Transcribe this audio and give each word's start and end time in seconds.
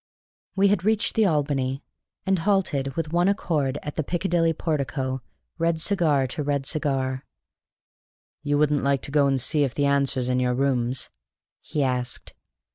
We 0.55 0.69
had 0.69 0.83
reached 0.83 1.13
the 1.13 1.27
Albany, 1.27 1.83
and 2.25 2.39
halted 2.39 2.95
with 2.95 3.13
one 3.13 3.27
accord 3.27 3.77
at 3.83 3.97
the 3.97 4.03
Piccadilly 4.03 4.51
portico, 4.51 5.21
red 5.59 5.79
cigar 5.79 6.25
to 6.25 6.41
red 6.41 6.65
cigar. 6.65 7.23
"You 8.41 8.57
wouldn't 8.57 8.81
like 8.83 9.03
to 9.03 9.11
go 9.11 9.27
and 9.27 9.39
see 9.39 9.63
if 9.63 9.75
the 9.75 9.85
answer's 9.85 10.27
in 10.27 10.39
your 10.39 10.55
rooms?" 10.55 11.11
he 11.61 11.83
asked. 11.83 12.33